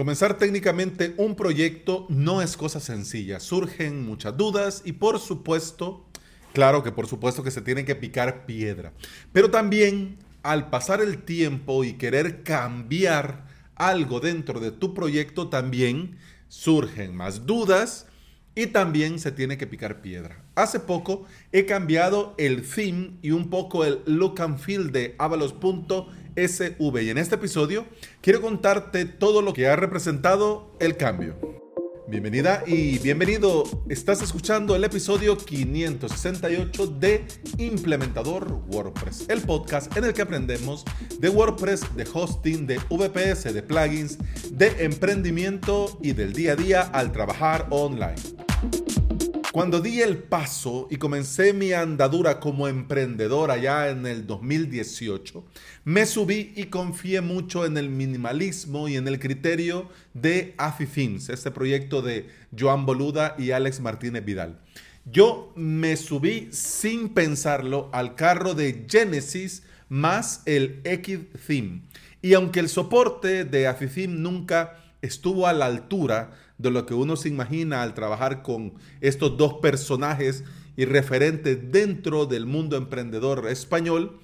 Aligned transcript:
Comenzar 0.00 0.38
técnicamente 0.38 1.12
un 1.18 1.34
proyecto 1.34 2.06
no 2.08 2.40
es 2.40 2.56
cosa 2.56 2.80
sencilla, 2.80 3.38
surgen 3.38 4.02
muchas 4.02 4.34
dudas 4.34 4.80
y 4.86 4.92
por 4.92 5.18
supuesto, 5.18 6.06
claro 6.54 6.82
que 6.82 6.90
por 6.90 7.06
supuesto 7.06 7.42
que 7.42 7.50
se 7.50 7.60
tiene 7.60 7.84
que 7.84 7.94
picar 7.94 8.46
piedra, 8.46 8.94
pero 9.34 9.50
también 9.50 10.16
al 10.42 10.70
pasar 10.70 11.02
el 11.02 11.22
tiempo 11.24 11.84
y 11.84 11.98
querer 11.98 12.42
cambiar 12.44 13.44
algo 13.74 14.20
dentro 14.20 14.58
de 14.58 14.70
tu 14.70 14.94
proyecto 14.94 15.50
también 15.50 16.16
surgen 16.48 17.14
más 17.14 17.44
dudas 17.44 18.06
y 18.54 18.68
también 18.68 19.18
se 19.18 19.32
tiene 19.32 19.58
que 19.58 19.66
picar 19.66 20.00
piedra. 20.00 20.42
Hace 20.54 20.80
poco 20.80 21.26
he 21.52 21.66
cambiado 21.66 22.34
el 22.38 22.66
theme 22.66 23.18
y 23.20 23.32
un 23.32 23.50
poco 23.50 23.84
el 23.84 24.00
look 24.06 24.40
and 24.40 24.58
feel 24.58 24.92
de 24.92 25.14
avalos.sv 26.36 27.02
y 27.02 27.10
en 27.10 27.18
este 27.18 27.34
episodio 27.36 27.86
quiero 28.20 28.40
contarte 28.40 29.04
todo 29.04 29.42
lo 29.42 29.52
que 29.52 29.68
ha 29.68 29.76
representado 29.76 30.76
el 30.80 30.96
cambio. 30.96 31.36
Bienvenida 32.08 32.64
y 32.66 32.98
bienvenido. 32.98 33.62
Estás 33.88 34.20
escuchando 34.20 34.74
el 34.74 34.82
episodio 34.82 35.38
568 35.38 36.86
de 36.88 37.24
Implementador 37.58 38.64
WordPress, 38.68 39.26
el 39.28 39.40
podcast 39.42 39.96
en 39.96 40.04
el 40.04 40.12
que 40.12 40.22
aprendemos 40.22 40.84
de 41.20 41.28
WordPress, 41.28 41.94
de 41.94 42.08
hosting, 42.12 42.66
de 42.66 42.78
VPS, 42.90 43.54
de 43.54 43.62
plugins, 43.62 44.18
de 44.50 44.84
emprendimiento 44.84 45.98
y 46.02 46.12
del 46.12 46.32
día 46.32 46.52
a 46.52 46.56
día 46.56 46.80
al 46.82 47.12
trabajar 47.12 47.68
online. 47.70 48.16
Cuando 49.52 49.80
di 49.80 50.00
el 50.00 50.18
paso 50.18 50.86
y 50.92 50.96
comencé 50.96 51.52
mi 51.52 51.72
andadura 51.72 52.38
como 52.38 52.68
emprendedor 52.68 53.50
allá 53.50 53.88
en 53.88 54.06
el 54.06 54.24
2018, 54.24 55.44
me 55.82 56.06
subí 56.06 56.52
y 56.54 56.66
confié 56.66 57.20
mucho 57.20 57.66
en 57.66 57.76
el 57.76 57.88
minimalismo 57.88 58.86
y 58.86 58.94
en 58.94 59.08
el 59.08 59.18
criterio 59.18 59.88
de 60.14 60.54
AFIFINS, 60.56 61.30
este 61.30 61.50
proyecto 61.50 62.00
de 62.00 62.28
Joan 62.56 62.86
Boluda 62.86 63.34
y 63.38 63.50
Alex 63.50 63.80
Martínez 63.80 64.24
Vidal. 64.24 64.60
Yo 65.04 65.52
me 65.56 65.96
subí 65.96 66.48
sin 66.52 67.08
pensarlo 67.08 67.90
al 67.92 68.14
carro 68.14 68.54
de 68.54 68.86
Genesis 68.88 69.64
más 69.88 70.42
el 70.46 70.80
X 70.84 71.18
Theme. 71.44 71.82
Y 72.22 72.34
aunque 72.34 72.60
el 72.60 72.68
soporte 72.68 73.44
de 73.44 73.66
AFIFIN 73.66 74.22
nunca 74.22 74.78
estuvo 75.02 75.48
a 75.48 75.52
la 75.52 75.66
altura 75.66 76.30
de 76.60 76.70
lo 76.70 76.84
que 76.84 76.94
uno 76.94 77.16
se 77.16 77.28
imagina 77.28 77.82
al 77.82 77.94
trabajar 77.94 78.42
con 78.42 78.74
estos 79.00 79.36
dos 79.36 79.54
personajes 79.54 80.44
y 80.76 80.84
referentes 80.84 81.72
dentro 81.72 82.26
del 82.26 82.46
mundo 82.46 82.76
emprendedor 82.76 83.48
español, 83.48 84.20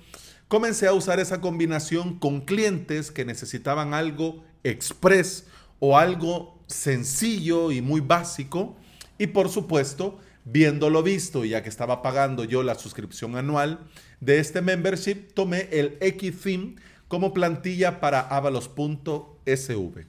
comencé 0.49 0.87
a 0.87 0.93
usar 0.93 1.19
esa 1.19 1.41
combinación 1.41 2.19
con 2.19 2.43
clientes 2.43 3.11
que 3.11 3.25
necesitaban 3.25 3.95
algo 3.95 4.45
express 4.65 5.47
o 5.79 5.99
algo 5.99 6.63
sencillo 6.67 7.73
y 7.73 7.81
muy 7.81 8.01
básico. 8.01 8.77
Y 9.19 9.29
por 9.29 9.49
supuesto, 9.49 10.19
viéndolo 10.45 11.03
visto, 11.03 11.45
ya 11.45 11.63
que 11.63 11.69
estaba 11.71 12.03
pagando 12.03 12.45
yo 12.45 12.63
la 12.63 12.75
suscripción 12.75 13.37
anual 13.37 13.81
de 14.21 14.39
este 14.41 14.61
membership, 14.61 15.33
tomé 15.35 15.69
el 15.73 15.97
X-Theme 16.01 16.77
como 17.09 17.33
plantilla 17.33 18.01
para 18.01 18.21
avalos.sv. 18.21 20.07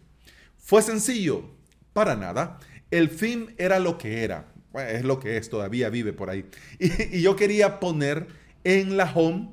Fue 0.58 0.82
sencillo, 0.82 1.57
para 1.98 2.16
nada. 2.16 2.60
El 2.92 3.10
fin 3.10 3.56
era 3.58 3.80
lo 3.80 3.98
que 3.98 4.24
era. 4.24 4.46
es 4.88 5.04
lo 5.04 5.20
que 5.20 5.38
es, 5.38 5.50
todavía 5.50 5.90
vive 5.90 6.14
por 6.14 6.30
ahí. 6.30 6.46
Y, 6.80 7.22
yo 7.22 7.36
quería 7.36 7.80
poner 7.80 8.28
en 8.64 8.98
la 8.98 9.12
home 9.12 9.50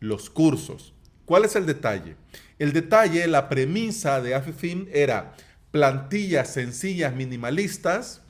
los 0.00 0.28
cursos. 0.28 0.92
¿Cuál 1.24 1.46
es 1.46 1.56
el 1.56 1.64
detalle? 1.64 2.16
El 2.58 2.74
detalle, 2.74 3.26
la 3.28 3.48
premisa 3.48 4.20
de 4.20 4.34
AFIFIM 4.34 4.88
era 4.92 5.32
plantillas 5.70 6.52
sencillas, 6.52 7.14
minimalistas, 7.14 8.20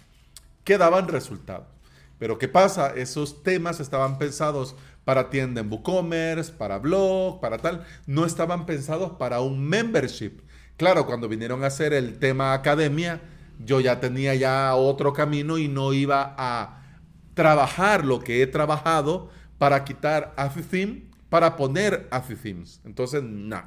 que 0.62 0.78
daban 0.78 1.08
resultados. 1.08 1.66
Pero 2.20 2.38
¿qué 2.38 2.46
pasa? 2.46 2.94
Esos 2.94 3.42
temas 3.42 3.80
estaban 3.80 4.16
pensados 4.16 4.76
para 5.04 5.28
tienda 5.28 5.60
en 5.60 5.72
WooCommerce, 5.72 6.52
para 6.52 6.78
blog, 6.78 7.40
para 7.40 7.58
tal. 7.58 7.84
No 8.06 8.26
estaban 8.26 8.64
pensados 8.64 9.14
para 9.18 9.40
un 9.40 9.66
membership. 9.66 10.40
Claro, 10.76 11.04
cuando 11.04 11.28
vinieron 11.28 11.64
a 11.64 11.66
hacer 11.66 11.92
el 11.92 12.20
tema 12.20 12.52
academia, 12.52 13.20
yo 13.58 13.80
ya 13.80 14.00
tenía 14.00 14.34
ya 14.34 14.74
otro 14.74 15.12
camino 15.12 15.58
y 15.58 15.68
no 15.68 15.92
iba 15.92 16.34
a 16.38 16.82
trabajar 17.34 18.04
lo 18.04 18.20
que 18.20 18.42
he 18.42 18.46
trabajado 18.46 19.30
para 19.58 19.84
quitar 19.84 20.34
AFIFIM, 20.36 21.10
para 21.28 21.56
poner 21.56 22.08
AFIFIMs. 22.10 22.80
Entonces, 22.84 23.22
no. 23.22 23.62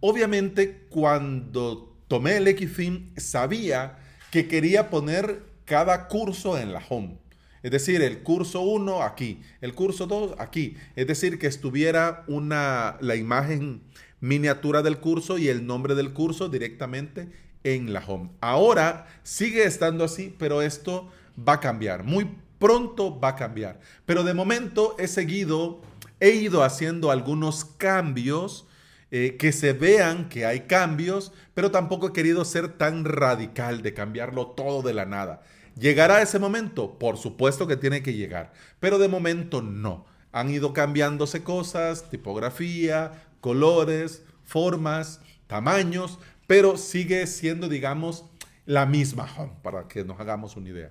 Obviamente, 0.00 0.86
cuando 0.88 1.96
tomé 2.08 2.38
el 2.38 2.58
XFIM, 2.58 3.12
sabía 3.16 3.98
que 4.30 4.48
quería 4.48 4.90
poner 4.90 5.42
cada 5.64 6.08
curso 6.08 6.58
en 6.58 6.72
la 6.72 6.82
home. 6.88 7.18
Es 7.62 7.70
decir, 7.70 8.00
el 8.00 8.22
curso 8.22 8.62
1 8.62 9.02
aquí, 9.02 9.42
el 9.60 9.74
curso 9.74 10.06
2 10.06 10.36
aquí. 10.38 10.76
Es 10.96 11.06
decir, 11.06 11.38
que 11.38 11.46
estuviera 11.46 12.24
una, 12.26 12.96
la 13.00 13.16
imagen 13.16 13.82
miniatura 14.20 14.82
del 14.82 14.98
curso 14.98 15.38
y 15.38 15.48
el 15.48 15.66
nombre 15.66 15.94
del 15.94 16.12
curso 16.12 16.48
directamente 16.48 17.28
en 17.64 17.92
la 17.92 18.02
home. 18.06 18.30
Ahora 18.40 19.06
sigue 19.22 19.64
estando 19.64 20.04
así, 20.04 20.34
pero 20.38 20.62
esto 20.62 21.10
va 21.36 21.54
a 21.54 21.60
cambiar. 21.60 22.04
Muy 22.04 22.28
pronto 22.58 23.18
va 23.18 23.28
a 23.28 23.36
cambiar. 23.36 23.80
Pero 24.06 24.22
de 24.22 24.34
momento 24.34 24.94
he 24.98 25.08
seguido, 25.08 25.80
he 26.20 26.30
ido 26.30 26.62
haciendo 26.62 27.10
algunos 27.10 27.64
cambios 27.64 28.66
eh, 29.10 29.36
que 29.38 29.50
se 29.50 29.72
vean 29.72 30.28
que 30.28 30.46
hay 30.46 30.60
cambios, 30.60 31.32
pero 31.54 31.72
tampoco 31.72 32.08
he 32.08 32.12
querido 32.12 32.44
ser 32.44 32.68
tan 32.78 33.04
radical 33.04 33.82
de 33.82 33.94
cambiarlo 33.94 34.48
todo 34.48 34.82
de 34.82 34.94
la 34.94 35.04
nada. 35.04 35.42
¿Llegará 35.76 36.22
ese 36.22 36.38
momento? 36.38 36.98
Por 36.98 37.16
supuesto 37.16 37.66
que 37.66 37.76
tiene 37.76 38.02
que 38.02 38.14
llegar, 38.14 38.52
pero 38.78 38.98
de 38.98 39.08
momento 39.08 39.62
no. 39.62 40.04
Han 40.30 40.50
ido 40.50 40.72
cambiándose 40.72 41.42
cosas, 41.42 42.08
tipografía, 42.08 43.24
colores, 43.40 44.22
formas, 44.44 45.20
tamaños, 45.48 46.20
pero 46.50 46.76
sigue 46.76 47.28
siendo, 47.28 47.68
digamos, 47.68 48.24
la 48.66 48.84
misma 48.84 49.28
para 49.62 49.86
que 49.86 50.02
nos 50.02 50.18
hagamos 50.18 50.56
una 50.56 50.70
idea. 50.70 50.90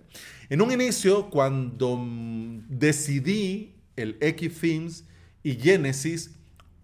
En 0.49 0.61
un 0.61 0.71
inicio, 0.71 1.29
cuando 1.29 1.99
decidí 2.69 3.75
el 3.97 4.15
X-Themes 4.21 5.03
y 5.43 5.55
Genesis, 5.55 6.33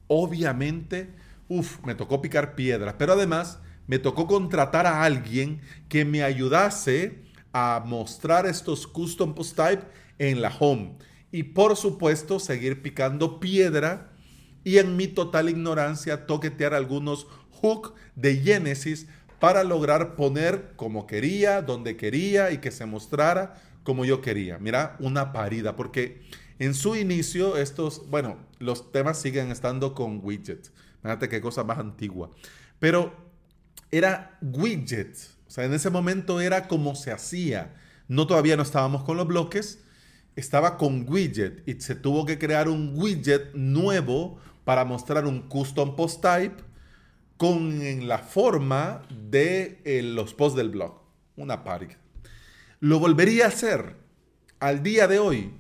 obviamente, 0.08 1.10
uff, 1.48 1.80
me 1.86 1.96
tocó 1.96 2.22
picar 2.22 2.54
piedras, 2.54 2.96
pero 3.00 3.14
además 3.14 3.60
me 3.88 3.98
tocó 3.98 4.28
contratar 4.28 4.88
a 4.88 5.04
alguien 5.04 5.62
que 5.88 6.04
me 6.04 6.22
ayudase 6.22 7.24
a 7.54 7.82
mostrar 7.86 8.46
estos 8.46 8.88
custom 8.88 9.36
post 9.36 9.56
type 9.56 9.84
en 10.20 10.42
la 10.42 10.54
home. 10.54 10.98
Y 11.32 11.44
por 11.44 11.78
supuesto, 11.78 12.42
seguir 12.42 12.82
picando 12.82 13.40
piedra 13.40 14.12
y 14.66 14.80
en 14.80 14.98
mi 14.98 15.08
total 15.08 15.48
ignorancia 15.48 16.26
toquetear 16.26 16.74
algunos 16.74 17.28
hook 17.62 17.94
de 18.16 18.36
Genesis 18.38 19.08
para 19.40 19.64
lograr 19.64 20.16
poner 20.16 20.74
como 20.76 21.08
quería, 21.08 21.62
donde 21.62 21.98
quería 21.98 22.52
y 22.52 22.60
que 22.60 22.72
se 22.72 22.86
mostrara 22.86 23.56
como 23.84 24.06
yo 24.06 24.22
quería. 24.22 24.58
Mira, 24.58 24.96
una 25.00 25.32
parida, 25.32 25.76
porque 25.76 26.24
en 26.60 26.74
su 26.74 26.96
inicio 26.96 27.58
estos, 27.58 28.10
bueno, 28.10 28.38
los 28.60 28.92
temas 28.92 29.22
siguen 29.22 29.52
estando 29.52 29.94
con 29.94 30.20
widget. 30.24 30.72
Fíjate 31.02 31.30
qué 31.30 31.42
cosa 31.42 31.64
más 31.64 31.78
antigua. 31.78 32.32
Pero 32.80 33.14
era 33.92 34.38
widget. 34.42 35.16
O 35.48 35.52
sea, 35.52 35.66
en 35.66 35.74
ese 35.74 35.90
momento 35.90 36.42
era 36.42 36.68
como 36.68 36.96
se 36.96 37.12
hacía. 37.12 37.76
No 38.08 38.28
todavía 38.28 38.58
no 38.58 38.64
estábamos 38.64 39.04
con 39.04 39.18
los 39.18 39.28
bloques, 39.28 39.80
estaba 40.36 40.78
con 40.78 41.06
widget 41.08 41.68
y 41.68 41.80
se 41.82 41.96
tuvo 41.96 42.26
que 42.26 42.40
crear 42.40 42.68
un 42.68 42.94
widget 42.96 43.54
nuevo 43.54 44.40
para 44.64 44.86
mostrar 44.86 45.26
un 45.26 45.42
custom 45.48 45.96
post 45.96 46.22
type 46.22 46.64
con 47.38 48.08
la 48.08 48.20
forma 48.20 49.02
de 49.10 49.82
eh, 49.84 50.02
los 50.02 50.34
posts 50.34 50.58
del 50.58 50.70
blog. 50.70 51.02
Una 51.36 51.64
parida. 51.64 51.98
¿Lo 52.80 53.00
volvería 53.00 53.46
a 53.46 53.50
hacer 53.50 53.96
al 54.60 54.84
día 54.84 55.08
de 55.08 55.20
hoy? 55.20 55.52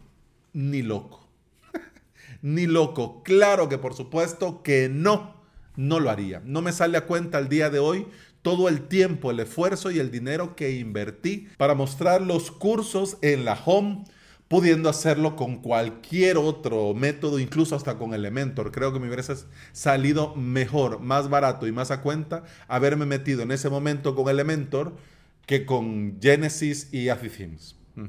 Ni 0.53 0.81
loco. 0.81 1.27
Ni 2.41 2.65
loco. 2.65 3.23
Claro 3.23 3.67
que 3.67 3.77
por 3.77 3.93
supuesto 3.93 4.63
que 4.63 4.89
no. 4.89 5.35
No 5.75 5.99
lo 5.99 6.09
haría. 6.09 6.41
No 6.45 6.61
me 6.61 6.71
sale 6.71 6.97
a 6.97 7.05
cuenta 7.05 7.37
al 7.37 7.49
día 7.49 7.69
de 7.69 7.79
hoy 7.79 8.07
todo 8.41 8.69
el 8.69 8.87
tiempo, 8.87 9.31
el 9.31 9.39
esfuerzo 9.39 9.89
y 9.91 9.99
el 9.99 10.11
dinero 10.11 10.55
que 10.55 10.77
invertí 10.77 11.47
para 11.57 11.73
mostrar 11.73 12.21
los 12.21 12.51
cursos 12.51 13.17
en 13.21 13.43
la 13.43 13.59
home 13.65 14.05
pudiendo 14.47 14.89
hacerlo 14.89 15.35
con 15.35 15.57
cualquier 15.57 16.37
otro 16.37 16.93
método, 16.93 17.39
incluso 17.39 17.75
hasta 17.75 17.97
con 17.97 18.13
Elementor. 18.13 18.71
Creo 18.71 18.93
que 18.93 18.99
me 18.99 19.07
hubiese 19.07 19.35
salido 19.71 20.35
mejor, 20.35 20.99
más 20.99 21.29
barato 21.29 21.67
y 21.67 21.71
más 21.71 21.91
a 21.91 22.01
cuenta 22.01 22.43
haberme 22.67 23.05
metido 23.05 23.41
en 23.41 23.51
ese 23.51 23.69
momento 23.69 24.15
con 24.15 24.29
Elementor 24.29 24.95
que 25.45 25.65
con 25.65 26.19
Genesis 26.21 26.89
y 26.91 27.07
Themes. 27.07 27.75
Mm. 27.95 28.05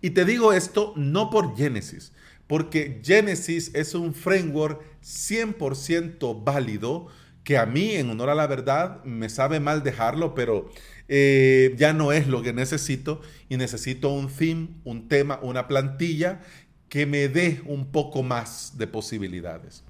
Y 0.00 0.10
te 0.10 0.24
digo 0.24 0.52
esto 0.52 0.92
no 0.96 1.30
por 1.30 1.56
Genesis, 1.56 2.12
porque 2.46 3.00
Genesis 3.04 3.70
es 3.74 3.94
un 3.94 4.14
framework 4.14 4.82
100% 5.02 6.42
válido 6.44 7.08
que 7.44 7.58
a 7.58 7.66
mí, 7.66 7.92
en 7.92 8.10
honor 8.10 8.30
a 8.30 8.34
la 8.34 8.46
verdad, 8.46 9.02
me 9.04 9.28
sabe 9.28 9.60
mal 9.60 9.82
dejarlo, 9.82 10.34
pero 10.34 10.70
eh, 11.12 11.74
ya 11.76 11.92
no 11.92 12.12
es 12.12 12.28
lo 12.28 12.40
que 12.40 12.52
necesito 12.52 13.20
y 13.48 13.56
necesito 13.56 14.10
un 14.10 14.28
theme, 14.28 14.68
un 14.84 15.08
tema, 15.08 15.40
una 15.42 15.66
plantilla 15.66 16.40
que 16.88 17.04
me 17.04 17.28
dé 17.28 17.62
un 17.66 17.90
poco 17.90 18.22
más 18.22 18.78
de 18.78 18.86
posibilidades. 18.86 19.82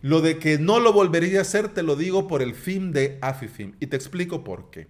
Lo 0.00 0.22
de 0.22 0.38
que 0.38 0.58
no 0.58 0.80
lo 0.80 0.94
volvería 0.94 1.40
a 1.40 1.42
hacer 1.42 1.68
te 1.68 1.82
lo 1.82 1.96
digo 1.96 2.26
por 2.26 2.40
el 2.40 2.54
film 2.54 2.92
de 2.92 3.18
Afifim 3.20 3.72
y 3.78 3.88
te 3.88 3.96
explico 3.96 4.42
por 4.42 4.70
qué. 4.70 4.86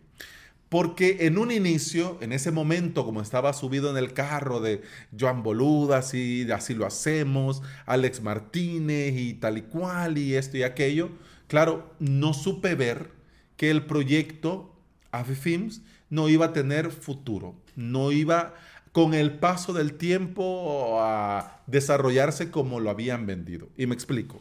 Porque 0.68 1.26
en 1.26 1.38
un 1.38 1.50
inicio, 1.50 2.18
en 2.20 2.32
ese 2.32 2.52
momento, 2.52 3.04
como 3.04 3.20
estaba 3.20 3.52
subido 3.52 3.90
en 3.90 3.96
el 3.96 4.12
carro 4.12 4.60
de 4.60 4.82
Joan 5.18 5.42
Boluda, 5.42 5.98
así, 5.98 6.46
así 6.52 6.74
lo 6.74 6.86
hacemos, 6.86 7.62
Alex 7.84 8.22
Martínez 8.22 9.14
y 9.16 9.34
tal 9.34 9.58
y 9.58 9.62
cual, 9.62 10.18
y 10.18 10.36
esto 10.36 10.56
y 10.56 10.62
aquello, 10.62 11.10
claro, 11.48 11.92
no 11.98 12.32
supe 12.32 12.76
ver 12.76 13.10
que 13.56 13.70
el 13.70 13.86
proyecto 13.86 14.73
Afifilms 15.18 15.82
no 16.10 16.28
iba 16.28 16.46
a 16.46 16.52
tener 16.52 16.90
futuro, 16.90 17.54
no 17.76 18.12
iba 18.12 18.54
con 18.92 19.14
el 19.14 19.32
paso 19.32 19.72
del 19.72 19.94
tiempo 19.94 21.00
a 21.00 21.60
desarrollarse 21.66 22.50
como 22.50 22.78
lo 22.78 22.90
habían 22.90 23.26
vendido. 23.26 23.68
Y 23.76 23.86
me 23.86 23.94
explico. 23.94 24.40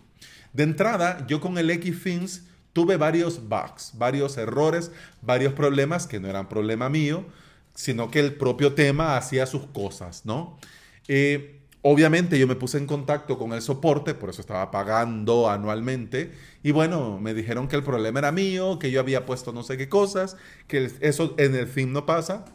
De 0.54 0.64
entrada, 0.64 1.26
yo 1.28 1.42
con 1.42 1.58
el 1.58 1.72
X 1.72 2.44
tuve 2.72 2.98
varios 2.98 3.50
bugs, 3.50 3.94
varios 3.96 4.38
errores, 4.38 4.92
varios 5.22 5.54
problemas 5.54 6.06
que 6.06 6.20
no 6.20 6.28
eran 6.28 6.50
problema 6.50 6.90
mío, 6.90 7.26
sino 7.74 8.12
que 8.12 8.20
el 8.20 8.36
propio 8.36 8.74
tema 8.74 9.18
hacía 9.18 9.48
sus 9.48 9.66
cosas, 9.66 10.26
¿no? 10.26 10.60
Eh, 11.08 11.63
obviamente 11.84 12.40
yo 12.40 12.48
me 12.48 12.56
puse 12.56 12.80
en 12.80 12.88
contacto 12.88 13.38
con 13.38 13.54
el 13.54 13.62
soporte, 13.62 14.16
por 14.16 14.30
eso 14.30 14.42
estaba 14.42 14.72
pagando 14.72 15.50
anualmente, 15.50 16.32
y 16.64 16.72
bueno, 16.72 17.20
me 17.20 17.34
dijeron 17.34 17.68
que 17.68 17.76
el 17.76 17.84
problema 17.84 18.20
era 18.20 18.32
mío, 18.32 18.80
que 18.80 18.90
yo 18.90 19.00
había 19.00 19.26
puesto 19.26 19.54
no 19.54 19.62
sé 19.62 19.78
qué 19.78 19.90
cosas, 19.90 20.38
que 20.68 20.90
eso 21.02 21.36
en 21.38 21.56
el 21.56 21.68
fin 21.68 21.94
no 21.94 22.06
pasa. 22.06 22.46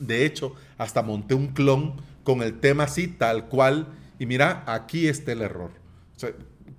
De 0.00 0.24
hecho, 0.24 0.54
hasta 0.78 1.02
monté 1.02 1.34
un 1.34 1.48
clon 1.48 2.00
con 2.24 2.42
el 2.42 2.58
tema 2.58 2.84
así, 2.84 3.06
tal 3.08 3.48
cual, 3.48 3.88
y 4.18 4.26
mira, 4.26 4.64
aquí 4.66 5.06
está 5.06 5.32
el 5.32 5.42
error. 5.42 5.70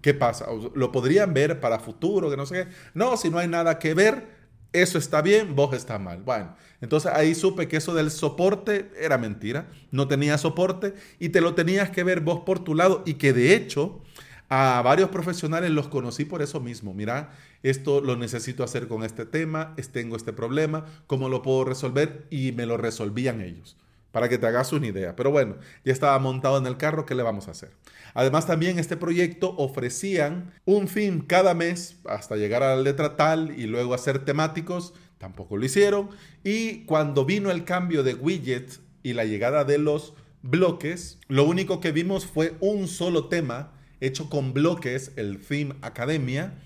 ¿Qué 0.01 0.13
pasa? 0.13 0.47
¿Lo 0.75 0.91
podrían 0.91 1.33
ver 1.33 1.59
para 1.59 1.79
futuro? 1.79 2.29
Que 2.29 2.35
no 2.35 2.45
sé. 2.45 2.67
No, 2.93 3.15
si 3.15 3.29
no 3.29 3.37
hay 3.37 3.47
nada 3.47 3.79
que 3.79 3.93
ver, 3.93 4.27
eso 4.73 4.97
está 4.97 5.21
bien, 5.21 5.55
vos 5.55 5.73
está 5.73 5.99
mal. 5.99 6.23
Bueno, 6.23 6.55
entonces 6.83 7.13
ahí 7.13 7.33
supe 7.33 7.69
que 7.69 7.77
eso 7.77 7.93
del 7.93 8.11
soporte 8.11 8.91
era 8.99 9.17
mentira. 9.17 9.69
No 9.91 10.09
tenía 10.09 10.37
soporte 10.37 10.93
y 11.17 11.29
te 11.29 11.39
lo 11.39 11.55
tenías 11.55 11.89
que 11.89 12.03
ver 12.03 12.19
vos 12.19 12.41
por 12.41 12.61
tu 12.61 12.75
lado 12.75 13.03
y 13.05 13.13
que 13.13 13.31
de 13.31 13.55
hecho 13.55 14.01
a 14.49 14.81
varios 14.83 15.09
profesionales 15.09 15.71
los 15.71 15.87
conocí 15.87 16.25
por 16.25 16.41
eso 16.41 16.59
mismo. 16.59 16.93
Mira, 16.93 17.31
esto 17.63 18.01
lo 18.01 18.17
necesito 18.17 18.65
hacer 18.65 18.89
con 18.89 19.05
este 19.05 19.25
tema, 19.25 19.75
tengo 19.93 20.17
este 20.17 20.33
problema, 20.33 20.85
¿cómo 21.07 21.29
lo 21.29 21.41
puedo 21.41 21.63
resolver? 21.63 22.27
Y 22.29 22.51
me 22.51 22.65
lo 22.65 22.75
resolvían 22.75 23.39
ellos 23.39 23.77
para 24.11 24.27
que 24.29 24.37
te 24.37 24.45
hagas 24.45 24.73
una 24.73 24.87
idea. 24.87 25.15
Pero 25.15 25.31
bueno, 25.31 25.55
ya 25.85 25.93
estaba 25.93 26.19
montado 26.19 26.57
en 26.57 26.67
el 26.67 26.75
carro, 26.75 27.05
¿qué 27.05 27.15
le 27.15 27.23
vamos 27.23 27.47
a 27.47 27.51
hacer? 27.51 27.71
Además, 28.13 28.45
también 28.45 28.77
este 28.77 28.95
proyecto 28.95 29.55
ofrecían 29.57 30.53
un 30.65 30.87
fin 30.87 31.21
cada 31.21 31.55
mes 31.55 31.97
hasta 32.05 32.35
llegar 32.35 32.61
a 32.61 32.75
la 32.75 32.81
letra 32.81 33.15
tal 33.15 33.57
y 33.57 33.67
luego 33.67 33.95
hacer 33.95 34.23
temáticos, 34.23 34.93
tampoco 35.17 35.57
lo 35.57 35.65
hicieron. 35.65 36.09
Y 36.43 36.85
cuando 36.85 37.25
vino 37.25 37.51
el 37.51 37.63
cambio 37.63 38.03
de 38.03 38.13
widget 38.13 38.79
y 39.03 39.13
la 39.13 39.25
llegada 39.25 39.63
de 39.63 39.77
los 39.77 40.13
bloques, 40.41 41.19
lo 41.27 41.45
único 41.45 41.79
que 41.79 41.91
vimos 41.91 42.25
fue 42.25 42.55
un 42.59 42.87
solo 42.87 43.27
tema 43.27 43.73
hecho 44.01 44.29
con 44.29 44.53
bloques, 44.53 45.11
el 45.15 45.39
Theme 45.39 45.75
Academia, 45.81 46.59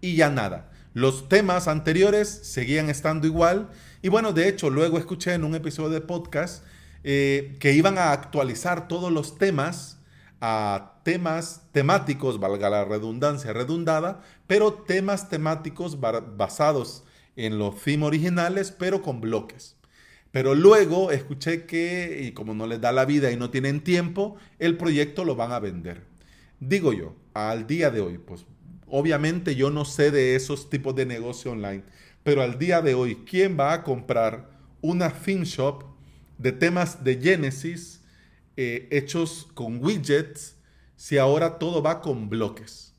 y 0.00 0.16
ya 0.16 0.30
nada. 0.30 0.70
Los 0.92 1.28
temas 1.28 1.66
anteriores 1.66 2.28
seguían 2.28 2.88
estando 2.88 3.26
igual. 3.26 3.70
Y 4.00 4.08
bueno, 4.08 4.32
de 4.32 4.48
hecho, 4.48 4.70
luego 4.70 4.98
escuché 4.98 5.34
en 5.34 5.44
un 5.44 5.54
episodio 5.56 5.90
de 5.90 6.00
podcast 6.00 6.64
eh, 7.02 7.56
que 7.58 7.72
iban 7.72 7.98
a 7.98 8.12
actualizar 8.12 8.86
todos 8.86 9.10
los 9.12 9.36
temas 9.36 9.98
a 10.40 11.00
temas 11.04 11.62
temáticos, 11.72 12.38
valga 12.38 12.68
la 12.68 12.84
redundancia 12.84 13.52
redundada, 13.52 14.22
pero 14.46 14.72
temas 14.74 15.28
temáticos 15.30 15.98
basados 16.00 17.03
en 17.36 17.58
los 17.58 17.80
themes 17.82 18.06
originales, 18.06 18.70
pero 18.70 19.02
con 19.02 19.20
bloques. 19.20 19.76
Pero 20.30 20.54
luego 20.54 21.12
escuché 21.12 21.64
que, 21.64 22.24
y 22.26 22.32
como 22.32 22.54
no 22.54 22.66
les 22.66 22.80
da 22.80 22.90
la 22.90 23.04
vida 23.04 23.30
y 23.30 23.36
no 23.36 23.50
tienen 23.50 23.82
tiempo, 23.82 24.36
el 24.58 24.76
proyecto 24.76 25.24
lo 25.24 25.36
van 25.36 25.52
a 25.52 25.60
vender. 25.60 26.02
Digo 26.58 26.92
yo, 26.92 27.14
al 27.34 27.66
día 27.66 27.90
de 27.90 28.00
hoy, 28.00 28.18
pues 28.18 28.44
obviamente 28.88 29.54
yo 29.54 29.70
no 29.70 29.84
sé 29.84 30.10
de 30.10 30.34
esos 30.34 30.70
tipos 30.70 30.94
de 30.96 31.06
negocio 31.06 31.52
online, 31.52 31.84
pero 32.22 32.42
al 32.42 32.58
día 32.58 32.80
de 32.80 32.94
hoy, 32.94 33.16
¿quién 33.28 33.56
va 33.58 33.72
a 33.72 33.82
comprar 33.82 34.50
una 34.80 35.10
theme 35.10 35.44
shop 35.44 35.84
de 36.38 36.52
temas 36.52 37.04
de 37.04 37.20
Genesis 37.20 38.00
eh, 38.56 38.88
hechos 38.90 39.48
con 39.54 39.84
widgets 39.84 40.56
si 40.96 41.18
ahora 41.18 41.58
todo 41.58 41.82
va 41.82 42.00
con 42.00 42.28
bloques? 42.28 42.94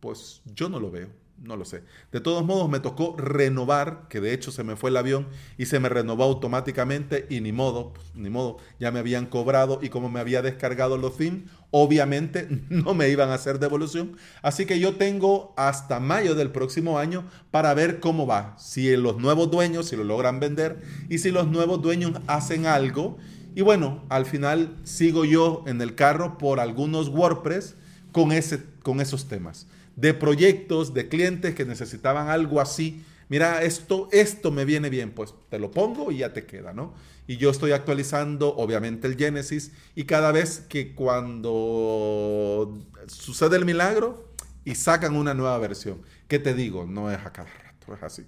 Pues 0.00 0.40
yo 0.44 0.68
no 0.68 0.80
lo 0.80 0.90
veo, 0.90 1.10
no 1.40 1.56
lo 1.56 1.64
sé. 1.64 1.82
De 2.12 2.20
todos 2.20 2.44
modos 2.44 2.68
me 2.68 2.80
tocó 2.80 3.16
renovar, 3.16 4.06
que 4.08 4.20
de 4.20 4.34
hecho 4.34 4.52
se 4.52 4.62
me 4.62 4.76
fue 4.76 4.90
el 4.90 4.96
avión 4.96 5.26
y 5.56 5.66
se 5.66 5.80
me 5.80 5.88
renovó 5.88 6.24
automáticamente 6.24 7.26
y 7.30 7.40
ni 7.40 7.50
modo, 7.50 7.94
pues, 7.94 8.06
ni 8.14 8.28
modo, 8.28 8.58
ya 8.78 8.90
me 8.90 8.98
habían 8.98 9.26
cobrado 9.26 9.78
y 9.82 9.88
como 9.88 10.10
me 10.10 10.20
había 10.20 10.42
descargado 10.42 10.98
los 10.98 11.16
themes, 11.16 11.44
obviamente 11.70 12.46
no 12.68 12.92
me 12.94 13.08
iban 13.08 13.30
a 13.30 13.34
hacer 13.34 13.58
devolución. 13.58 14.16
Así 14.42 14.66
que 14.66 14.78
yo 14.78 14.96
tengo 14.96 15.54
hasta 15.56 15.98
mayo 15.98 16.34
del 16.34 16.50
próximo 16.50 16.98
año 16.98 17.24
para 17.50 17.72
ver 17.72 18.00
cómo 18.00 18.26
va. 18.26 18.54
Si 18.58 18.94
los 18.96 19.16
nuevos 19.16 19.50
dueños, 19.50 19.88
si 19.88 19.96
lo 19.96 20.04
logran 20.04 20.40
vender 20.40 20.82
y 21.08 21.18
si 21.18 21.30
los 21.30 21.48
nuevos 21.48 21.80
dueños 21.80 22.12
hacen 22.26 22.66
algo. 22.66 23.16
Y 23.54 23.62
bueno, 23.62 24.04
al 24.10 24.26
final 24.26 24.76
sigo 24.84 25.24
yo 25.24 25.64
en 25.66 25.80
el 25.80 25.94
carro 25.94 26.38
por 26.38 26.60
algunos 26.60 27.08
WordPress 27.08 27.76
con, 28.12 28.30
ese, 28.30 28.62
con 28.82 29.00
esos 29.00 29.26
temas. 29.26 29.66
De 30.00 30.14
proyectos, 30.14 30.94
de 30.94 31.08
clientes 31.08 31.54
que 31.54 31.64
necesitaban 31.64 32.28
algo 32.28 32.60
así. 32.60 33.04
Mira, 33.28 33.62
esto, 33.62 34.08
esto 34.10 34.50
me 34.50 34.64
viene 34.64 34.90
bien, 34.90 35.12
pues 35.12 35.34
te 35.48 35.58
lo 35.58 35.70
pongo 35.70 36.10
y 36.10 36.18
ya 36.18 36.32
te 36.32 36.46
queda, 36.46 36.72
¿no? 36.72 36.94
y 37.30 37.36
yo 37.36 37.50
estoy 37.50 37.70
actualizando 37.70 38.56
obviamente 38.56 39.06
el 39.06 39.16
Genesis 39.16 39.70
y 39.94 40.02
cada 40.02 40.32
vez 40.32 40.66
que 40.68 40.96
cuando 40.96 42.76
sucede 43.06 43.56
el 43.56 43.64
milagro 43.64 44.34
y 44.64 44.74
sacan 44.74 45.14
una 45.14 45.32
nueva 45.32 45.56
versión, 45.58 46.02
¿qué 46.26 46.40
te 46.40 46.54
digo? 46.54 46.86
No 46.86 47.08
es 47.08 47.18
a 47.18 47.32
cada 47.32 47.48
rato, 47.48 47.94
es 47.94 48.02
así. 48.02 48.24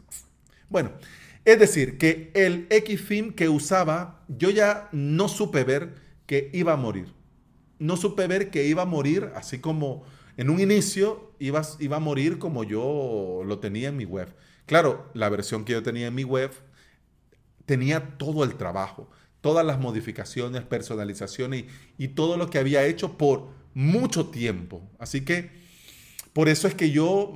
Bueno, 0.68 0.92
es 1.44 1.58
decir, 1.58 1.98
que 1.98 2.30
el 2.34 2.68
XFIM 2.70 3.32
que 3.32 3.48
usaba, 3.48 4.24
yo 4.28 4.50
ya 4.50 4.88
no 4.92 5.26
supe 5.26 5.64
ver 5.64 5.96
que 6.26 6.50
iba 6.52 6.74
a 6.74 6.76
morir. 6.76 7.12
No 7.80 7.96
supe 7.96 8.28
ver 8.28 8.50
que 8.50 8.68
iba 8.68 8.82
a 8.82 8.86
morir 8.86 9.32
así 9.34 9.58
como 9.58 10.04
en 10.36 10.50
un 10.50 10.60
inicio 10.60 11.32
iba, 11.38 11.62
iba 11.78 11.96
a 11.96 12.00
morir 12.00 12.38
como 12.38 12.64
yo 12.64 13.42
lo 13.44 13.58
tenía 13.58 13.88
en 13.88 13.96
mi 13.96 14.04
web. 14.04 14.34
Claro, 14.66 15.10
la 15.14 15.28
versión 15.28 15.64
que 15.64 15.72
yo 15.72 15.82
tenía 15.82 16.06
en 16.06 16.14
mi 16.14 16.24
web 16.24 16.52
tenía 17.66 18.16
todo 18.18 18.44
el 18.44 18.56
trabajo, 18.56 19.10
todas 19.40 19.64
las 19.64 19.78
modificaciones, 19.78 20.62
personalizaciones 20.62 21.64
y, 21.98 22.08
todo 22.08 22.36
lo 22.36 22.48
que 22.48 22.58
había 22.58 22.84
hecho 22.84 23.18
por 23.18 23.48
mucho 23.74 24.26
tiempo. 24.26 24.88
Así 24.98 25.24
que 25.24 25.61
por 26.32 26.48
eso 26.48 26.66
es 26.66 26.74
que 26.74 26.90
yo 26.90 27.32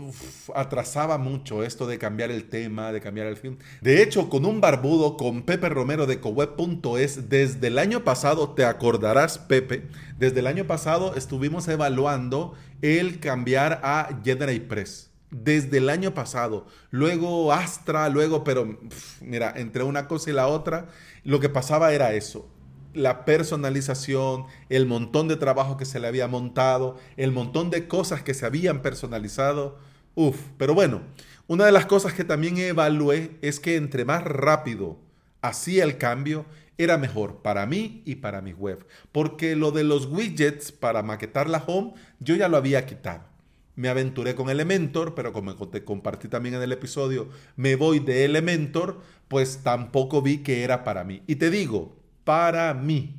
atrasaba 0.55 1.19
mucho 1.19 1.63
esto 1.63 1.87
de 1.87 1.99
cambiar 1.99 2.31
el 2.31 2.49
tema, 2.49 2.93
de 2.93 3.01
cambiar 3.01 3.27
el 3.27 3.37
film. 3.37 3.59
De 3.83 4.03
hecho, 4.03 4.31
con 4.31 4.47
un 4.47 4.61
barbudo, 4.61 5.17
con 5.17 5.43
Pepe 5.43 5.69
Romero 5.69 6.07
de 6.07 6.19
coweb.es, 6.21 7.29
desde 7.29 7.67
el 7.67 7.79
año 7.79 8.05
pasado, 8.05 8.51
te 8.55 8.65
acordarás, 8.65 9.39
Pepe, 9.39 9.89
desde 10.19 10.41
el 10.41 10.47
año 10.47 10.67
pasado 10.67 11.15
estuvimos 11.15 11.69
evaluando 11.69 12.55
el 12.81 13.21
cambiar 13.21 13.81
a 13.83 14.21
GeneratePress 14.25 15.11
desde 15.31 15.79
el 15.79 15.91
año 15.91 16.15
pasado. 16.15 16.67
Luego 16.91 17.53
Astra, 17.53 18.09
luego, 18.09 18.45
pero 18.45 18.79
mira, 19.21 19.53
entre 19.57 19.83
una 19.83 20.09
cosa 20.09 20.31
y 20.31 20.33
la 20.33 20.47
otra, 20.47 20.89
lo 21.25 21.41
que 21.41 21.49
pasaba 21.49 21.93
era 21.93 22.15
eso. 22.15 22.49
La 22.97 23.25
personalización, 23.25 24.47
el 24.69 24.87
montón 24.87 25.29
de 25.29 25.37
trabajo 25.37 25.77
que 25.77 25.85
se 25.85 26.01
le 26.01 26.09
había 26.09 26.29
montado, 26.29 26.97
el 27.17 27.31
montón 27.31 27.71
de 27.71 27.89
cosas 27.89 28.23
que 28.23 28.35
se 28.35 28.47
habían 28.47 28.81
personalizado. 28.81 29.79
Uf, 30.15 30.39
pero 30.57 30.75
bueno, 30.75 31.03
una 31.47 31.67
de 31.67 31.73
las 31.73 31.87
cosas 31.87 32.15
que 32.15 32.25
también 32.25 32.57
evalué 32.57 33.37
es 33.43 33.61
que 33.61 33.77
entre 33.77 34.05
más 34.05 34.25
rápido 34.25 34.99
hacía 35.43 35.85
el 35.85 35.99
cambio, 35.99 36.47
era 36.79 36.99
mejor 36.99 37.43
para 37.43 37.67
mí 37.67 38.03
y 38.07 38.17
para 38.17 38.41
mi 38.41 38.53
web. 38.53 38.87
Porque 39.13 39.57
lo 39.57 39.73
de 39.73 39.85
los 39.85 40.07
widgets 40.07 40.73
para 40.73 41.03
maquetar 41.03 41.49
la 41.51 41.63
home, 41.67 41.95
yo 42.19 42.35
ya 42.35 42.49
lo 42.49 42.57
había 42.57 42.87
quitado 42.87 43.37
me 43.77 43.91
aventuré 43.91 44.35
con 44.35 44.49
Elementor, 44.49 45.15
pero 45.15 45.33
como 45.33 45.55
te 45.55 45.85
compartí 45.85 46.29
también 46.29 46.55
en 46.55 46.63
el 46.63 46.73
episodio, 46.73 47.29
me 47.57 47.77
voy 47.77 47.99
de 48.01 48.25
Elementor, 48.25 49.01
pues 49.29 49.61
tampoco 49.63 50.23
vi 50.23 50.39
que 50.39 50.65
era 50.65 50.83
para 50.83 51.05
mí. 51.05 51.23
Y 51.27 51.37
te 51.37 51.51
digo, 51.51 51.95
para 52.27 52.75
mí, 52.75 53.15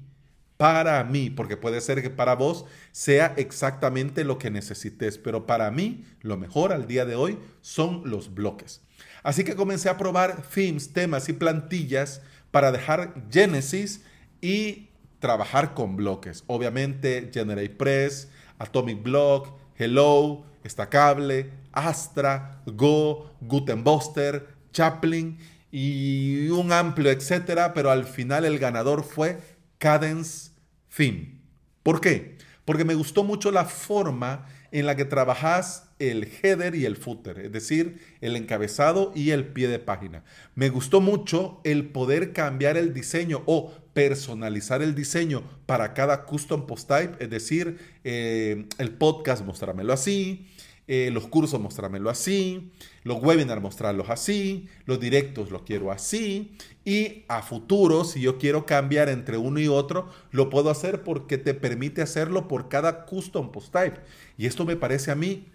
para 0.57 1.01
mí, 1.05 1.29
porque 1.29 1.55
puede 1.55 1.79
ser 1.79 2.01
que 2.01 2.09
para 2.09 2.35
vos 2.35 2.65
sea 2.91 3.33
exactamente 3.37 4.25
lo 4.25 4.37
que 4.37 4.51
necesites, 4.51 5.17
pero 5.17 5.47
para 5.47 5.71
mí 5.71 6.03
lo 6.21 6.35
mejor 6.35 6.73
al 6.73 6.87
día 6.87 7.05
de 7.05 7.15
hoy 7.15 7.39
son 7.61 8.01
los 8.03 8.33
bloques. 8.33 8.81
Así 9.23 9.45
que 9.45 9.55
comencé 9.55 9.87
a 9.87 9.97
probar 9.97 10.43
themes, 10.53 10.91
temas 10.91 11.29
y 11.29 11.33
plantillas 11.33 12.21
para 12.51 12.73
dejar 12.73 13.13
Genesis 13.31 14.03
y 14.41 14.89
trabajar 15.19 15.73
con 15.73 15.95
bloques. 15.95 16.43
Obviamente 16.47 17.31
GeneratePress, 17.33 18.27
Atomic 18.59 19.01
Block, 19.01 19.57
Hello, 19.77 20.43
Estacable, 20.65 21.49
Astra, 21.71 22.61
Go, 22.65 23.31
Gutenbuster, 23.39 24.49
Chaplin 24.73 25.37
y 25.71 26.49
un 26.49 26.71
amplio 26.71 27.11
etcétera, 27.11 27.73
pero 27.73 27.91
al 27.91 28.05
final 28.05 28.45
el 28.45 28.59
ganador 28.59 29.03
fue 29.03 29.37
Cadence 29.77 30.51
Theme. 30.95 31.39
¿Por 31.83 32.01
qué? 32.01 32.37
Porque 32.65 32.85
me 32.85 32.95
gustó 32.95 33.23
mucho 33.23 33.51
la 33.51 33.65
forma 33.65 34.45
en 34.71 34.85
la 34.85 34.95
que 34.95 35.05
trabajas 35.05 35.87
el 35.99 36.29
header 36.41 36.75
y 36.75 36.85
el 36.85 36.95
footer, 36.95 37.39
es 37.39 37.51
decir, 37.51 37.99
el 38.21 38.35
encabezado 38.35 39.11
y 39.15 39.31
el 39.31 39.47
pie 39.47 39.67
de 39.67 39.79
página. 39.79 40.23
Me 40.55 40.69
gustó 40.69 41.01
mucho 41.01 41.61
el 41.63 41.89
poder 41.89 42.33
cambiar 42.33 42.77
el 42.77 42.93
diseño 42.93 43.43
o 43.45 43.73
personalizar 43.93 44.81
el 44.81 44.93
diseño 44.93 45.43
para 45.65 45.93
cada 45.93 46.25
custom 46.25 46.67
post 46.67 46.87
type, 46.87 47.23
es 47.23 47.29
decir, 47.29 47.79
eh, 48.03 48.67
el 48.77 48.91
podcast 48.91 49.43
mostrármelo 49.43 49.93
así, 49.93 50.47
eh, 50.87 51.09
los 51.11 51.27
cursos 51.27 51.59
mostrármelo 51.59 52.09
así, 52.09 52.71
los 53.03 53.21
webinars 53.21 53.61
mostrarlos 53.61 54.09
así, 54.09 54.69
los 54.85 54.99
directos 54.99 55.51
los 55.51 55.63
quiero 55.63 55.91
así 55.91 56.55
y 56.85 57.25
a 57.27 57.41
futuro 57.41 58.05
si 58.05 58.21
yo 58.21 58.37
quiero 58.37 58.65
cambiar 58.65 59.09
entre 59.09 59.37
uno 59.37 59.59
y 59.59 59.67
otro 59.67 60.09
lo 60.31 60.49
puedo 60.49 60.69
hacer 60.69 61.03
porque 61.03 61.37
te 61.37 61.53
permite 61.53 62.01
hacerlo 62.01 62.47
por 62.47 62.69
cada 62.69 63.05
custom 63.05 63.51
post 63.51 63.73
type 63.73 63.99
y 64.37 64.45
esto 64.45 64.65
me 64.65 64.77
parece 64.77 65.11
a 65.11 65.15
mí 65.15 65.47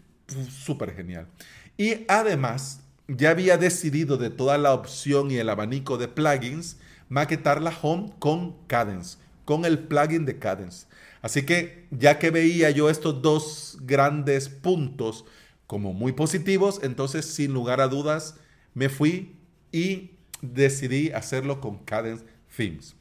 súper 0.51 0.95
genial. 0.95 1.29
Y 1.77 2.05
además 2.09 2.81
ya 3.09 3.31
había 3.31 3.57
decidido 3.57 4.17
de 4.17 4.31
toda 4.31 4.59
la 4.59 4.75
opción 4.75 5.31
y 5.31 5.37
el 5.37 5.49
abanico 5.49 5.99
de 5.99 6.09
plugins 6.09 6.77
maquetar 7.09 7.61
la 7.61 7.75
home 7.83 8.13
con 8.19 8.57
Cadence, 8.67 9.19
con 9.45 9.65
el 9.65 9.79
plugin 9.79 10.25
de 10.25 10.39
Cadence. 10.39 10.87
Así 11.23 11.43
que 11.43 11.87
ya 11.91 12.19
que 12.19 12.31
veía 12.31 12.71
yo 12.71 12.91
estos 12.91 13.23
dos 13.23 13.79
grandes 13.81 14.49
puntos 14.49 15.25
como 15.67 15.95
muy 15.95 16.13
positivos, 16.13 16.81
entonces 16.83 17.25
sin 17.25 17.55
lugar 17.55 17.81
a 17.81 17.89
dudas 17.89 18.35
me 18.75 18.89
fui 18.89 19.37
y 19.71 20.11
decidí 20.43 21.13
hacerlo 21.13 21.61
con 21.61 21.79
Cadence 21.79 22.25
Themes. 22.55 22.97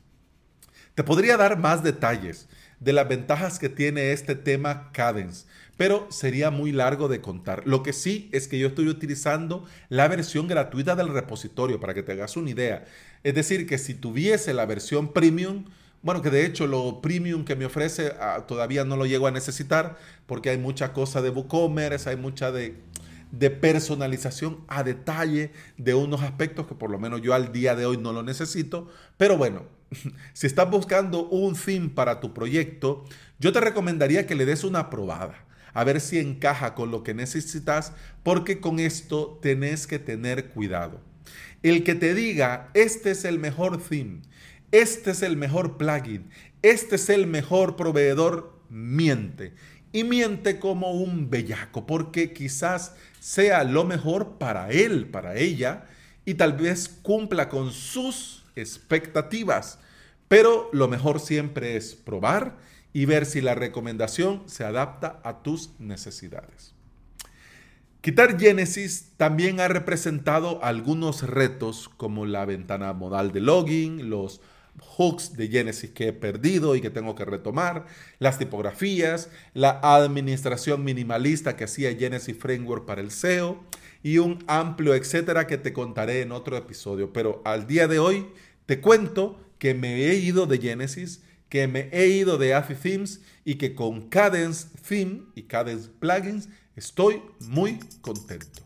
Te 0.95 1.03
podría 1.03 1.35
dar 1.35 1.57
más 1.57 1.83
detalles 1.83 2.47
de 2.79 2.93
las 2.93 3.07
ventajas 3.07 3.59
que 3.59 3.69
tiene 3.69 4.11
este 4.11 4.35
tema 4.35 4.91
Cadence, 4.91 5.45
pero 5.77 6.07
sería 6.11 6.51
muy 6.51 6.71
largo 6.71 7.07
de 7.07 7.21
contar. 7.21 7.63
Lo 7.65 7.81
que 7.81 7.93
sí 7.93 8.29
es 8.33 8.47
que 8.47 8.59
yo 8.59 8.67
estoy 8.67 8.87
utilizando 8.87 9.65
la 9.89 10.07
versión 10.07 10.47
gratuita 10.47 10.95
del 10.95 11.09
repositorio 11.09 11.79
para 11.79 11.93
que 11.93 12.03
te 12.03 12.11
hagas 12.11 12.37
una 12.37 12.51
idea. 12.51 12.85
Es 13.23 13.33
decir, 13.33 13.67
que 13.67 13.77
si 13.77 13.93
tuviese 13.93 14.53
la 14.53 14.65
versión 14.65 15.13
premium, 15.13 15.65
bueno, 16.03 16.21
que 16.21 16.29
de 16.29 16.45
hecho 16.45 16.67
lo 16.67 17.01
premium 17.01 17.45
que 17.45 17.55
me 17.55 17.65
ofrece 17.65 18.13
ah, 18.19 18.45
todavía 18.47 18.85
no 18.85 18.97
lo 18.97 19.05
llego 19.05 19.27
a 19.27 19.31
necesitar 19.31 19.97
porque 20.25 20.49
hay 20.49 20.57
mucha 20.57 20.93
cosa 20.93 21.21
de 21.21 21.29
WooCommerce, 21.29 22.09
hay 22.09 22.15
mucha 22.15 22.51
de, 22.51 22.75
de 23.31 23.49
personalización 23.49 24.63
a 24.67 24.83
detalle 24.83 25.51
de 25.77 25.93
unos 25.93 26.21
aspectos 26.21 26.67
que 26.67 26.75
por 26.75 26.89
lo 26.89 26.99
menos 26.99 27.21
yo 27.21 27.33
al 27.33 27.51
día 27.51 27.75
de 27.75 27.85
hoy 27.85 27.97
no 27.97 28.13
lo 28.13 28.23
necesito. 28.23 28.89
Pero 29.17 29.37
bueno, 29.37 29.63
si 30.33 30.47
estás 30.47 30.69
buscando 30.69 31.27
un 31.29 31.55
theme 31.55 31.89
para 31.89 32.19
tu 32.19 32.33
proyecto, 32.33 33.05
yo 33.39 33.51
te 33.51 33.61
recomendaría 33.61 34.27
que 34.27 34.35
le 34.35 34.45
des 34.45 34.63
una 34.63 34.89
probada 34.89 35.45
a 35.73 35.83
ver 35.83 36.01
si 36.01 36.19
encaja 36.19 36.75
con 36.75 36.91
lo 36.91 37.03
que 37.03 37.13
necesitas, 37.13 37.93
porque 38.23 38.59
con 38.59 38.79
esto 38.79 39.39
tenés 39.41 39.87
que 39.87 39.99
tener 39.99 40.49
cuidado. 40.49 41.01
El 41.63 41.83
que 41.83 41.95
te 41.95 42.13
diga, 42.13 42.69
este 42.73 43.11
es 43.11 43.23
el 43.25 43.39
mejor 43.39 43.81
theme, 43.81 44.21
este 44.71 45.11
es 45.11 45.21
el 45.21 45.37
mejor 45.37 45.77
plugin, 45.77 46.29
este 46.61 46.95
es 46.95 47.09
el 47.09 47.27
mejor 47.27 47.75
proveedor, 47.75 48.59
miente. 48.69 49.53
Y 49.93 50.05
miente 50.05 50.57
como 50.59 50.91
un 50.91 51.29
bellaco, 51.29 51.85
porque 51.85 52.31
quizás 52.31 52.95
sea 53.19 53.65
lo 53.65 53.83
mejor 53.83 54.37
para 54.37 54.71
él, 54.71 55.07
para 55.07 55.35
ella, 55.35 55.85
y 56.23 56.35
tal 56.35 56.53
vez 56.53 56.87
cumpla 56.87 57.49
con 57.49 57.71
sus 57.71 58.45
expectativas. 58.55 59.79
Pero 60.27 60.69
lo 60.71 60.87
mejor 60.87 61.19
siempre 61.19 61.75
es 61.75 61.93
probar 61.93 62.57
y 62.93 63.05
ver 63.05 63.25
si 63.25 63.41
la 63.41 63.55
recomendación 63.55 64.43
se 64.45 64.63
adapta 64.63 65.19
a 65.23 65.43
tus 65.43 65.71
necesidades. 65.79 66.73
Quitar 68.01 68.39
Genesis 68.39 69.11
también 69.17 69.59
ha 69.59 69.67
representado 69.67 70.63
algunos 70.63 71.21
retos 71.21 71.89
como 71.97 72.25
la 72.25 72.45
ventana 72.45 72.93
modal 72.93 73.31
de 73.31 73.41
login, 73.41 74.09
los 74.09 74.41
hooks 74.79 75.35
de 75.35 75.47
Genesis 75.47 75.91
que 75.91 76.09
he 76.09 76.13
perdido 76.13 76.75
y 76.75 76.81
que 76.81 76.89
tengo 76.89 77.15
que 77.15 77.25
retomar, 77.25 77.85
las 78.19 78.39
tipografías, 78.39 79.29
la 79.53 79.79
administración 79.81 80.83
minimalista 80.83 81.55
que 81.55 81.65
hacía 81.65 81.95
Genesis 81.95 82.37
Framework 82.37 82.85
para 82.85 83.01
el 83.01 83.11
SEO 83.11 83.63
y 84.03 84.17
un 84.17 84.43
amplio 84.47 84.95
etcétera 84.95 85.47
que 85.47 85.57
te 85.57 85.73
contaré 85.73 86.21
en 86.21 86.31
otro 86.31 86.57
episodio. 86.57 87.13
Pero 87.13 87.41
al 87.45 87.67
día 87.67 87.87
de 87.87 87.99
hoy 87.99 88.27
te 88.65 88.79
cuento 88.81 89.39
que 89.59 89.73
me 89.73 90.05
he 90.05 90.15
ido 90.15 90.47
de 90.47 90.57
Genesis, 90.57 91.21
que 91.49 91.67
me 91.67 91.89
he 91.91 92.07
ido 92.07 92.37
de 92.37 92.53
AFI 92.53 92.75
Themes 92.75 93.21
y 93.45 93.55
que 93.55 93.75
con 93.75 94.09
Cadence 94.09 94.67
Theme 94.87 95.23
y 95.35 95.43
Cadence 95.43 95.89
Plugins 95.99 96.49
estoy 96.75 97.21
muy 97.39 97.79
contento. 98.01 98.63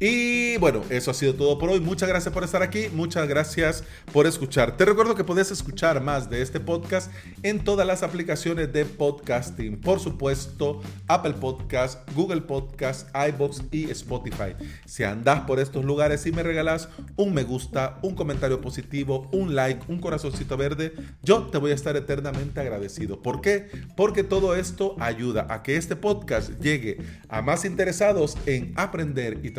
Y 0.00 0.56
bueno, 0.58 0.82
eso 0.90 1.10
ha 1.10 1.14
sido 1.14 1.34
todo 1.34 1.58
por 1.58 1.70
hoy. 1.70 1.80
Muchas 1.80 2.08
gracias 2.08 2.32
por 2.32 2.44
estar 2.44 2.62
aquí. 2.62 2.86
Muchas 2.92 3.26
gracias 3.26 3.82
por 4.12 4.28
escuchar. 4.28 4.76
Te 4.76 4.84
recuerdo 4.84 5.16
que 5.16 5.24
puedes 5.24 5.50
escuchar 5.50 6.00
más 6.00 6.30
de 6.30 6.40
este 6.40 6.60
podcast 6.60 7.10
en 7.42 7.64
todas 7.64 7.84
las 7.84 8.04
aplicaciones 8.04 8.72
de 8.72 8.84
podcasting. 8.84 9.80
Por 9.80 9.98
supuesto, 9.98 10.80
Apple 11.08 11.34
Podcast, 11.34 12.08
Google 12.14 12.42
Podcast, 12.42 13.08
iBox 13.12 13.64
y 13.72 13.90
Spotify. 13.90 14.54
Si 14.86 15.02
andas 15.02 15.40
por 15.40 15.58
estos 15.58 15.84
lugares 15.84 16.24
y 16.26 16.32
me 16.32 16.44
regalas 16.44 16.88
un 17.16 17.34
me 17.34 17.42
gusta, 17.42 17.98
un 18.02 18.14
comentario 18.14 18.60
positivo, 18.60 19.28
un 19.32 19.56
like, 19.56 19.84
un 19.88 19.98
corazoncito 19.98 20.56
verde, 20.56 20.92
yo 21.24 21.48
te 21.48 21.58
voy 21.58 21.72
a 21.72 21.74
estar 21.74 21.96
eternamente 21.96 22.60
agradecido. 22.60 23.20
¿Por 23.20 23.40
qué? 23.40 23.68
Porque 23.96 24.22
todo 24.22 24.54
esto 24.54 24.94
ayuda 25.00 25.48
a 25.50 25.64
que 25.64 25.76
este 25.76 25.96
podcast 25.96 26.52
llegue 26.60 26.98
a 27.28 27.42
más 27.42 27.64
interesados 27.64 28.36
en 28.46 28.72
aprender 28.76 29.40
y 29.42 29.50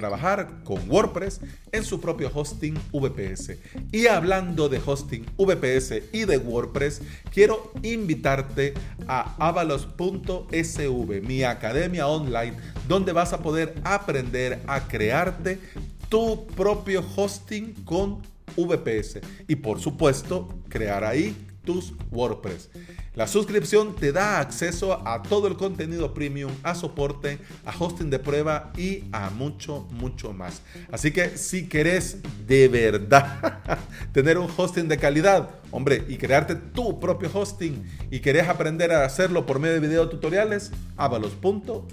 con 0.64 0.90
WordPress 0.90 1.42
en 1.72 1.84
su 1.84 2.00
propio 2.00 2.32
hosting 2.34 2.76
VPS. 2.92 3.58
Y 3.92 4.08
hablando 4.08 4.70
de 4.70 4.82
hosting 4.86 5.26
VPS 5.38 6.04
y 6.14 6.26
de 6.26 6.38
WordPress, 6.38 7.02
quiero 7.34 7.72
invitarte 7.82 8.74
a 9.08 9.36
avalos.sv, 9.40 11.22
mi 11.22 11.44
academia 11.44 12.08
online, 12.08 12.58
donde 12.88 13.12
vas 13.12 13.34
a 13.34 13.40
poder 13.40 13.76
aprender 13.84 14.60
a 14.68 14.88
crearte 14.88 15.60
tu 16.10 16.48
propio 16.48 17.04
hosting 17.16 17.74
con 17.86 18.22
VPS 18.56 19.20
y 19.48 19.56
por 19.56 19.80
supuesto 19.80 20.50
crear 20.70 21.04
ahí 21.04 21.36
WordPress. 22.12 22.70
La 23.16 23.28
suscripción 23.28 23.96
te 23.96 24.12
da 24.12 24.40
acceso 24.40 25.06
a 25.08 25.22
todo 25.22 25.48
el 25.48 25.56
contenido 25.56 26.14
premium, 26.14 26.52
a 26.64 26.76
soporte, 26.76 27.40
a 27.66 27.78
hosting 27.78 28.10
de 28.10 28.20
prueba 28.20 28.72
y 28.78 29.04
a 29.12 29.30
mucho, 29.30 29.88
mucho 29.92 30.34
más. 30.34 30.62
Así 30.92 31.12
que 31.12 31.38
si 31.38 31.68
querés 31.68 32.20
de 32.48 32.68
verdad 32.68 33.60
tener 34.12 34.38
un 34.38 34.50
hosting 34.56 34.88
de 34.88 34.98
calidad, 34.98 35.50
hombre, 35.72 36.04
y 36.08 36.18
crearte 36.18 36.56
tu 36.56 37.00
propio 37.00 37.30
hosting 37.34 37.84
y 38.10 38.20
querés 38.20 38.48
aprender 38.48 38.92
a 38.92 39.06
hacerlo 39.06 39.46
por 39.46 39.60
medio 39.60 39.76
de 39.76 39.88
video 39.88 40.10
tutoriales, 40.10 40.72
avalos.sv. 40.98 41.90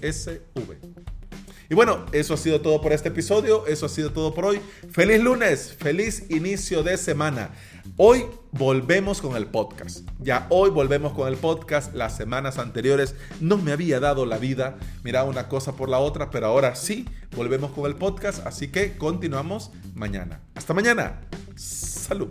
Y 1.69 1.75
bueno, 1.75 2.05
eso 2.13 2.33
ha 2.33 2.37
sido 2.37 2.61
todo 2.61 2.81
por 2.81 2.93
este 2.93 3.09
episodio, 3.09 3.67
eso 3.67 3.87
ha 3.87 3.89
sido 3.89 4.11
todo 4.11 4.33
por 4.33 4.45
hoy. 4.45 4.61
Feliz 4.89 5.21
lunes, 5.21 5.75
feliz 5.77 6.25
inicio 6.29 6.81
de 6.81 6.97
semana. 6.97 7.51
Hoy 7.97 8.25
volvemos 8.51 9.21
con 9.21 9.35
el 9.35 9.47
podcast. 9.47 10.07
Ya 10.19 10.47
hoy 10.49 10.69
volvemos 10.69 11.13
con 11.13 11.27
el 11.27 11.35
podcast. 11.35 11.93
Las 11.93 12.15
semanas 12.15 12.57
anteriores 12.57 13.15
no 13.41 13.57
me 13.57 13.73
había 13.73 13.99
dado 13.99 14.25
la 14.25 14.37
vida. 14.37 14.77
Mira 15.03 15.25
una 15.25 15.49
cosa 15.49 15.75
por 15.75 15.89
la 15.89 15.99
otra, 15.99 16.29
pero 16.29 16.47
ahora 16.47 16.75
sí 16.75 17.05
volvemos 17.35 17.71
con 17.71 17.85
el 17.85 17.95
podcast. 17.95 18.45
Así 18.47 18.69
que 18.69 18.97
continuamos 18.97 19.71
mañana. 19.93 20.39
Hasta 20.55 20.73
mañana. 20.73 21.21
Salud. 21.55 22.29